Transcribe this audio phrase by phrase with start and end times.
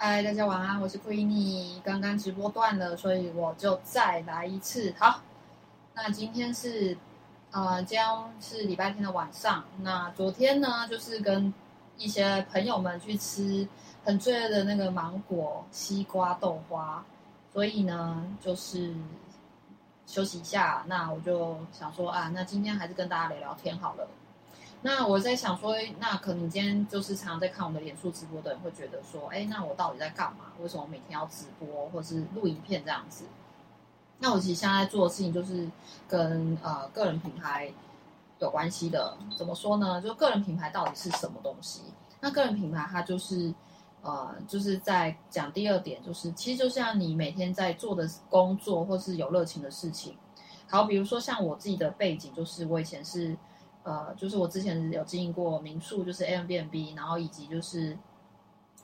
[0.00, 1.82] 嗨，大家晚安，我是 Queenie。
[1.82, 4.94] 刚刚直播断了，所以我就再来一次。
[4.96, 5.20] 好，
[5.92, 6.96] 那今天是
[7.50, 9.64] 呃，将是礼拜天的晚上。
[9.82, 11.52] 那昨天呢，就是跟
[11.96, 13.66] 一些朋友们去吃
[14.04, 17.04] 很罪恶的那个芒果西瓜豆花，
[17.52, 18.94] 所以呢，就是
[20.06, 20.84] 休息一下。
[20.86, 24.06] 那我就想说啊，那今天还是跟大家聊聊天好了。
[24.82, 30.52] 那我在想说，那可能今天就是常常在看我们的脸书直播的人会觉得说，哎，那我到底在干嘛？
[30.60, 33.24] 为什么每天要直播或是录影片这样子？
[34.20, 35.68] 那我其实现在做的事情就是
[36.06, 37.72] 跟呃个人品牌
[38.38, 39.18] 有关系的。
[39.36, 40.00] 怎么说呢？
[40.00, 41.82] 就个人品牌到底是什么东西？
[42.20, 43.52] 那个人品牌它就是
[44.02, 50.16] 呃，就是在讲第二点，就是其实就像你每天在做的工作或是有热情的事情。
[50.68, 53.36] 好，比如说像我自己的背景，就是我以前是。
[53.82, 57.96] 呃，就是我之前有经营过民宿，就是 a m b n b 然后以及就是，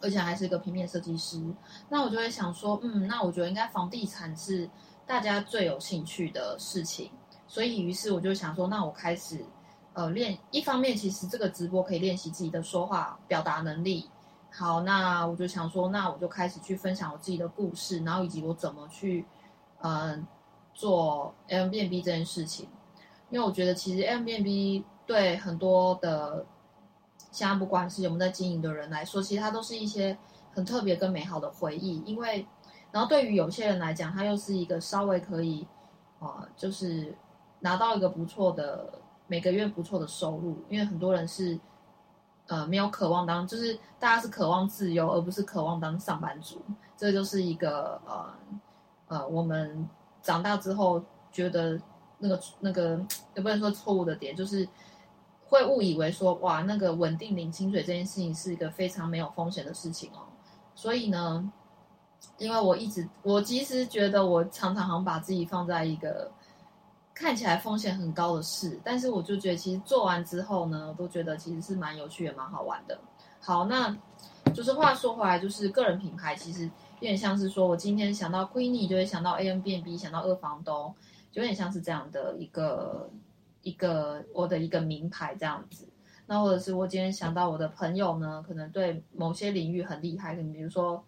[0.00, 1.42] 而且还是一个平面设计师。
[1.88, 4.68] 那我就会想说，嗯，那我觉得应该房地产是
[5.06, 7.10] 大家最有兴趣的事情。
[7.46, 9.44] 所以，于是我就想说，那我开始
[9.92, 10.38] 呃练。
[10.50, 14.08] 一方面，其实这个直播可以练习自己的说话表达能力。
[14.50, 19.26] 好，那我就想说，那我就开始去分享我自己的故事，然后以及我怎么去
[19.82, 20.26] 嗯
[20.72, 22.66] 做 a m b n b 这件事情。
[23.34, 26.46] 因为我觉得，其实 m b b 对很多的，
[27.32, 30.16] 现在不管是有没有在经营的人来说，其实它都是一些
[30.52, 32.00] 很特别跟美好的回忆。
[32.06, 32.46] 因为，
[32.92, 35.66] 然后对于有些人来讲，它又是一个稍微可以，
[36.20, 37.12] 啊，就是
[37.58, 40.62] 拿到一个不错的每个月不错的收入。
[40.68, 41.58] 因为很多人是，
[42.46, 46.62] 呃，没有渴望当，就是大家是渴望自由，而不是渴望当上班族。
[46.96, 48.32] 这就是一个呃
[49.08, 49.88] 呃，我们
[50.22, 51.76] 长大之后觉得
[52.24, 53.00] 那个那个
[53.34, 54.68] 也不能说错误的点，就是。
[55.46, 60.26] 会误以为说哇，那个稳定领薪水这件事情是一个非常没有风险的事情哦。
[60.74, 61.52] 所以呢，
[62.38, 66.32] 因为我一直我其实觉得我常常好像把自己放在一个
[67.12, 72.98] 看起来风险很高的事，但是我就觉得其实做完之后呢，我都觉得其实是蛮有趣也蛮好玩的。
[73.38, 73.96] 好，那
[74.52, 76.70] 就是话说回来，就是个人品牌其实有
[77.00, 80.92] 点像是说我今天想到 Queenie 就会想到 A M B N B，想到二房东，
[81.34, 83.08] 有点像是这样的一个。
[83.66, 85.88] 一个我的一个名牌这样子，
[86.26, 91.02] 那或者是我今天想到我的朋友呢，可能对某些领域很厉害，比如说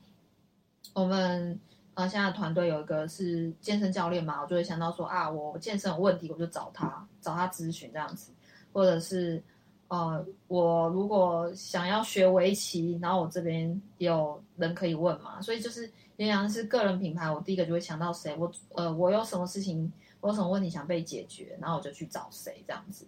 [0.94, 1.60] 我们
[1.92, 8.32] 呃现在团队有一个是健身教练嘛，我就会想到说啊，我健身有问题，我就找他找他咨询这样子，
[8.72, 9.44] 或者是
[9.88, 19.92] 呃我如果想要学围棋，然后我这边有人可以问嘛，所以就是原来是个人品牌，我第一个就会想到谁，我呃我有什么事情。
[20.20, 23.06] 我有什么问题想被解决，然后我就去找谁这样子。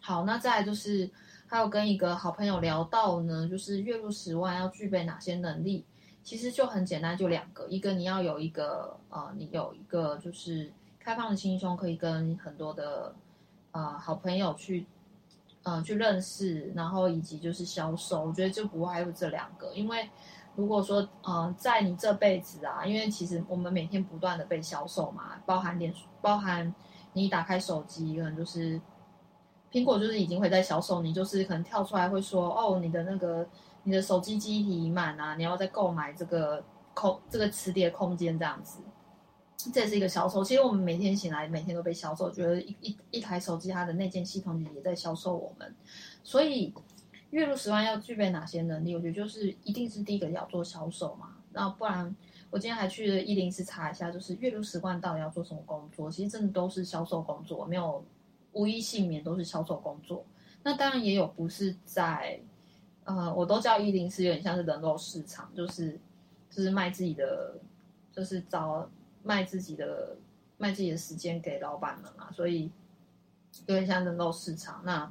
[0.00, 1.10] 好，那再来就是
[1.46, 5.84] 还有跟一个好朋友聊到呢，就是月入十万要具备哪些能力？
[6.22, 13.14] 其实就很简单，就两个，一个你要有一个呃，你有一个就是开放的心胸，可以跟很多的
[13.72, 14.86] 呃好朋友去
[15.62, 20.08] 嗯去认识，然后以及就是销售，我觉得就不外乎这两个，因为。
[20.56, 26.74] 如果说，呃，在你这辈子啊，因为其实我们每天不断的被销售嘛，包含点，包含
[27.12, 28.80] 你打开手机，可能就是
[29.70, 33.46] 苹果就是已经会在销售你，就是可能跳出来会说，哦，你的那个
[33.82, 38.80] 你的手机机体已满啊，你要再购买这个空这个磁碟空间这样子，
[39.74, 40.42] 这也是一个销售。
[40.42, 45.76] 其实我们每天醒来，每天都被销售，觉得一一一台手机它的内建系统也在销售我们，
[46.22, 46.72] 所以。
[47.30, 48.94] 月入十万要具备哪些能力？
[48.94, 51.36] 我觉得就是一定是第一个要做销售嘛。
[51.52, 52.14] 那不然，
[52.50, 56.10] 我今天还去一零四查一下，就是月入十万到底要做什么工作？
[56.10, 58.04] 其实真的都是销售工作，没有
[58.52, 60.24] 无一幸免都是销售工作。
[60.62, 62.38] 那当然也有不是在，
[63.04, 65.98] 呃，我都叫一零四，有点像是人肉市场，就是
[66.50, 67.54] 就是卖自己的，
[68.12, 68.88] 就是找
[69.22, 70.16] 卖自己的
[70.58, 72.70] 卖自己的时间给老板们嘛，所以
[73.66, 74.82] 有点像人肉市场。
[74.84, 75.10] 那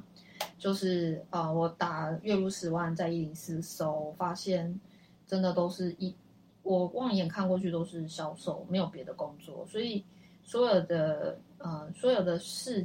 [0.58, 4.80] 就是呃，我打月入十万在一零四搜，发现
[5.26, 6.14] 真的都是一，
[6.62, 10.02] 我望眼看过去都是销售，没有别的工作，所以
[10.42, 12.80] 所有的呃所有的事，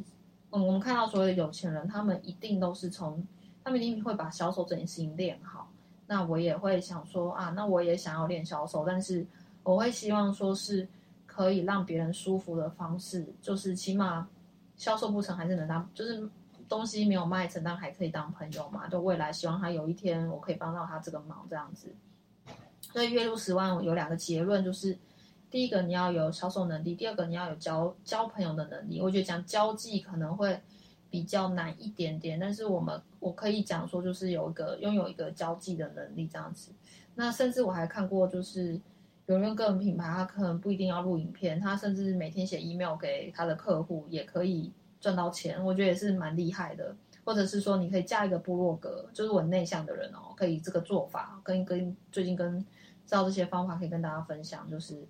[0.49, 3.25] 嗯，我们看到所有的有钱人，他们一定都是从，
[3.63, 5.71] 他们一定会把销售这件事情练好。
[6.07, 9.25] 那我也会想说啊，那我也想要练销售，但是
[9.63, 10.85] 我会希望说是
[11.25, 14.27] 可以让别人舒服的方式，就是起码
[14.75, 16.29] 销售不成还是能当，就是。
[16.71, 18.87] 东西没有卖成，但还可以当朋友嘛？
[18.87, 21.93] 就未来希望他有一天我可以帮到他这个忙，这样子。
[22.79, 24.97] 所以月入十万有两个结论，就是
[25.49, 29.01] 第一个你要有销售能力，第二个你要有交交朋友的能力。
[29.01, 30.57] 我觉得讲交际可能会
[31.09, 36.71] 比较难一点点，但是我们我可以讲说，就是有一个拥有一个交际的能力这样子。
[37.15, 38.79] 那甚至我还看过，就是
[39.25, 46.95] 有人个人品牌，他可能不一定要录影片，他甚至每天写 email 给他的客户也可以赚到钱，我觉得也是蛮厉害的。
[47.23, 52.59] 或者是说，你可以加一个部落格，就是我内向的人哦，可以这个做法跟跟最近跟
[53.05, 55.07] 知道这些方法可以跟大家分享，就是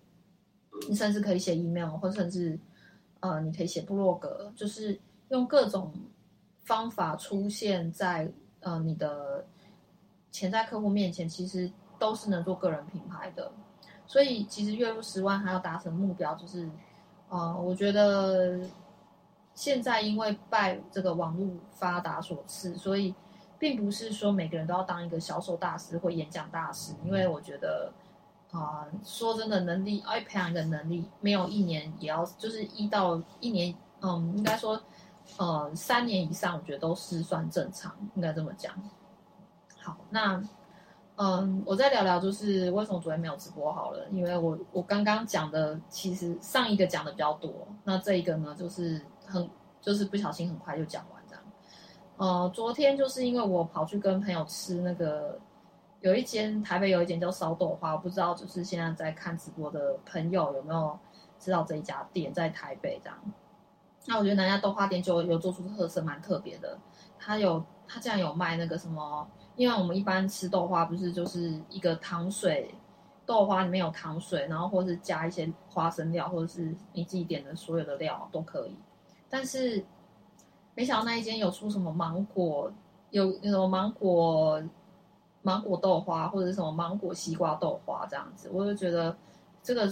[0.89, 2.59] 你甚至可以写 email，或甚至
[3.21, 4.99] 呃，你可以写部落格，就是
[5.29, 5.89] 用各种
[6.65, 8.29] 方法出现在
[8.59, 9.45] 呃你的
[10.31, 13.49] 潜在客户面前，其实都是能做个人品牌的。
[14.05, 16.69] 所以其实月入十万还要达成目标，就是
[17.29, 18.59] 呃，我觉得。
[19.53, 23.13] 现在因为拜这个网络发达所赐，所以
[23.59, 26.93] 并不是说每个人都要当一个销售大师或演讲大师。
[27.05, 27.91] 因为我觉得，
[28.51, 34.81] 啊，说真的，能力爱培养一个能力，没有一年也要就是一到一年，嗯，应该说，
[35.37, 38.73] 呃，三年以上，我觉得都是算正常，应该这么讲。
[39.81, 40.41] 好，那，
[41.17, 44.07] 嗯，我再聊聊，就是为什么昨天没有直播好了？
[44.11, 49.01] 因为我我刚刚讲的，其实上一个讲的比较多，那这一个呢，就是。
[49.31, 49.49] 很
[49.79, 51.43] 就是不小心很快就讲完这样，
[52.17, 55.39] 呃，昨天就是因为我跑去跟朋友吃那个，
[56.01, 60.99] 有一间台北有一间叫烧豆花，我不知道就是现在在看直播的朋友有没有
[61.39, 63.17] 知道这一家店在台北这样。
[64.05, 66.77] 那我觉得那家豆花店就有做出特色，蛮特别的。
[67.17, 72.73] 它有它竟然有卖那个什么，因为我们一般吃豆花不是就是一个糖水，
[73.25, 78.75] 豆花里面有糖水，然后或是加一些花生料，或者是你自己点的所有的料都可以。
[79.31, 79.83] 但是
[80.75, 82.71] 没想到那一间有出什么芒果，
[83.09, 84.61] 有什么芒果
[85.41, 89.15] 芒果豆花，或者什么芒果西瓜豆花这样子，我就觉得
[89.63, 89.91] 这个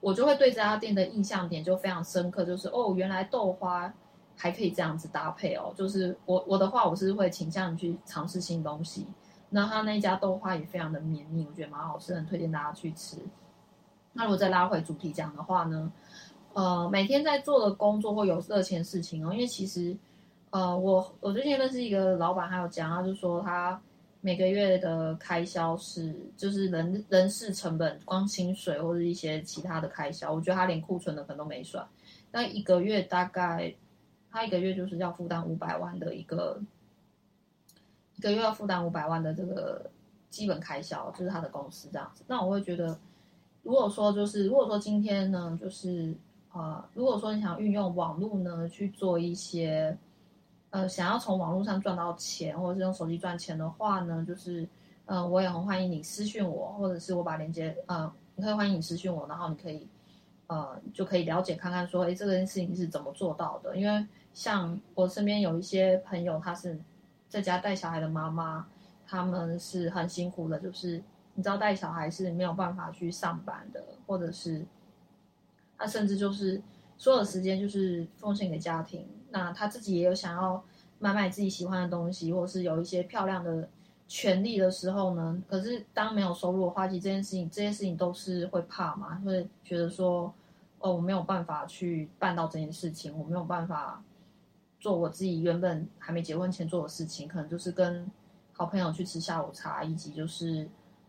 [0.00, 3.90] 我就会对这家店的印象点就非常深刻，就是哦，原来豆花
[4.36, 5.72] 还可以这样子搭配哦。
[5.76, 9.06] 就是我我的话，我是会倾向去尝试新东西。
[9.50, 13.18] 那他那家豆花也非常的绵密，我觉得蛮好吃，很推荐大家去吃。
[14.12, 15.92] 那如果再拉回主题讲的话呢？
[16.54, 19.96] 呃，每天在做的工作或有热钱事情哦，因为其实，
[20.50, 23.82] 呃，我我最近认识一个老板，还有讲，他就说他
[24.20, 31.84] 每个月的开销是就是人人事成本，光薪水或者一些其他的开销，我觉得他连库存的可能都没算，
[32.30, 33.74] 那一个月大概
[34.30, 36.62] 他一个月就是要负担五百万的一个
[38.14, 39.90] 一个月要负担五百万的这个
[40.30, 42.22] 基本开销，就是他的公司这样子。
[42.28, 42.96] 那我会觉得，
[43.64, 46.14] 如果说就是如果说今天呢，就是。
[46.54, 49.98] 啊，如果说你想运用网络呢去做一些，
[50.70, 54.64] 呃，想要从网络上赚到钱，或者是用手机赚钱的话呢，就是，
[55.06, 59.88] 嗯，我也很欢迎你私信我，或者是我把链接，呃，你可以欢迎你私信我，然后你可以，
[60.46, 63.76] 呃，就可以了解看看说，哎，这件事情是怎么做到的？
[63.76, 66.78] 因为像我身边有一些朋友，他是
[67.28, 68.64] 在家带小孩的妈妈，
[69.04, 71.02] 他们是很辛苦的，就是
[71.34, 74.64] 你知道带小孩是没有办法去上班的，或者是。
[75.84, 76.62] 他甚至就是
[76.96, 80.64] 所有的时间就是奉献给家庭，那他自己也有想要
[80.98, 83.68] 买买自己喜欢的东西，或者是有一些漂亮的
[84.08, 85.42] 权利的时候呢？
[85.46, 90.32] 可是当没有收入的话，其实这件事情，这些事情都是会怕嘛，会觉得说，
[90.78, 94.02] 哦，我没有办法去办到这件事情，我没有办法
[94.80, 98.10] 做我自己原本还没结婚前做的事情，可能就是跟
[98.54, 100.66] 好朋友去吃下午茶，以及就是。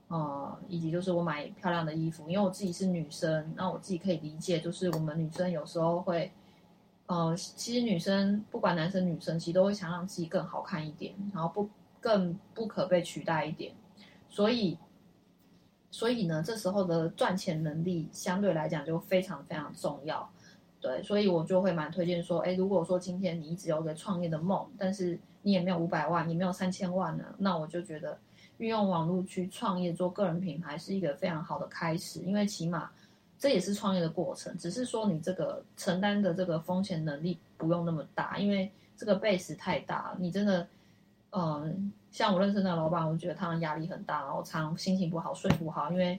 [0.08, 6.32] 呃，以及就是我买漂亮的衣服，因为我自己是女生，那我自己可以理解，就是我们女生有时候会，
[7.08, 11.68] 呃，其实女生不管男生女生，其实都会想让自己更好看一点，然后不
[12.00, 13.74] 更不可被取代一点，
[14.30, 14.78] 所以，
[15.90, 20.30] 所以呢，这时候的赚钱能力相对来讲就非常非常重要，
[20.80, 28.20] 对，所以我就会蛮推荐说，哎，如果说今天你一直有个创业的梦，但是你也没有五百万，你没有三千万呢，那我就觉得。
[28.58, 32.90] 运用网络去创业做个人品牌是一个非常好的开始，因为起码
[33.38, 40.66] 这也是创业的过程，只是说你这个承担的这个风险能力不用那么大，因为这个 base 太大，你真的，
[41.32, 46.18] 嗯，像我认识那老板，我觉得他的压力很大，然后常心情不好，睡不好，因为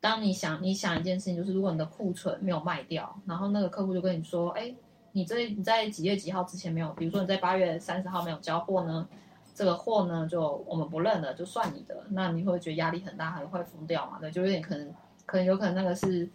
[0.00, 4.74] 当你想你想一件事情，就是如果你的库存没有卖掉，然后那个客户就跟你说，哎，
[5.12, 9.06] 你这你在几月几号之前没有，比如说你在八月三十号没有交货呢？
[9.54, 12.04] 这个货呢，就我们不认了，就算你的。
[12.10, 14.18] 那你会觉得压力很大，很会疯掉嘛？
[14.20, 14.94] 对，就有点可能，
[15.26, 16.28] 可能有可能那个是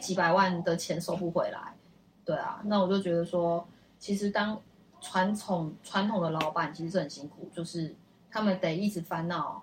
[0.00, 1.74] 几百万的钱收不回来。
[2.24, 3.66] 对啊，那我就觉得说，
[3.98, 4.60] 其实当
[5.00, 7.94] 传统传统的老板其实是很辛苦，就是
[8.30, 9.62] 他们得一直烦恼，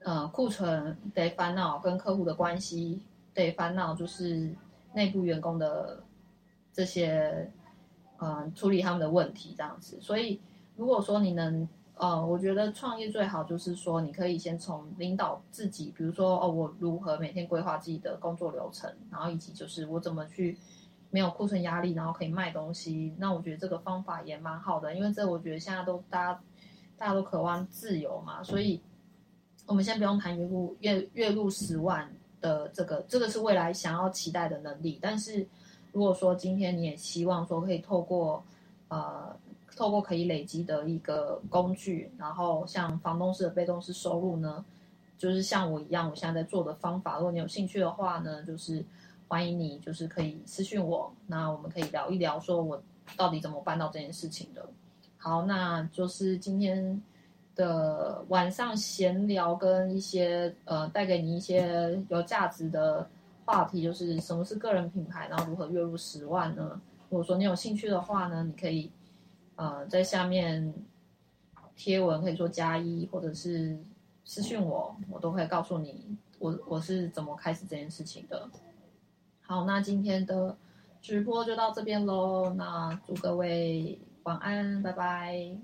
[0.00, 3.02] 呃，库存得烦恼，跟客户的关系
[3.34, 4.54] 得烦恼，就是
[4.94, 6.02] 内部员工的
[6.72, 7.50] 这些。
[8.20, 9.96] 嗯处理他们的问题这样子。
[10.00, 10.40] 所以
[10.74, 11.68] 如果说你能，
[11.98, 20.56] 呃，我觉得创业最好就是说你可以先从领导自己，比如说哦，我如何每天规划自己的工作流程，然后以及就是我怎么去
[21.10, 23.12] 没有库存压力，然后可以卖东西。
[23.18, 26.40] 那我觉得这个方法也蛮好的，因为这我觉得现在都大家
[26.96, 28.80] 大家都渴望自由嘛，所以
[29.66, 32.10] 我们先不用谈月入月月入十万。
[32.40, 34.96] 的这个，这个是未来想要期待的能力。
[35.02, 35.44] 但是，
[35.90, 38.40] 如果说今天你也希望说可以透过，
[38.86, 39.36] 呃，
[39.78, 44.64] 透过可以累积的一个工具，然后像房东式的被动式收入呢，
[45.16, 47.16] 就是像我一样，我现在在做的方法。
[47.18, 48.84] 如果你有兴趣的话呢，就是
[49.28, 52.82] 欢迎你，就是可以私信我，那我们可以聊一聊，说我
[53.16, 54.68] 到底怎么办到这件事情的。
[55.16, 57.00] 好，那就是今天。
[57.58, 63.04] 的晚上闲聊跟一些呃带给你一些有价值的
[63.44, 66.80] 话题，就是什么是个人品牌，然后如何月入十万呢？
[67.10, 68.88] 如果说你有兴趣的话呢，你可以
[69.58, 70.72] 呃在下面
[71.74, 73.76] 贴文可以说加一，或者是
[74.24, 78.48] 私信我，我都会告诉你我我是怎么开始这件事情的。
[79.42, 80.56] 好，那今天的
[81.02, 85.56] 直播就到这边喽，那祝各位晚安，拜拜。